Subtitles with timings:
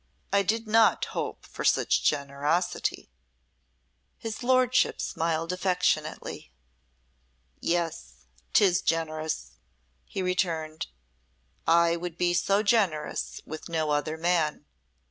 [0.33, 3.11] "I did not hope for such generosity."
[4.17, 6.51] His lordship smiled affectionately.
[7.59, 9.51] "Yes, 'tis generous,"
[10.05, 10.87] he returned.
[11.67, 14.65] "I would be so generous with no other man.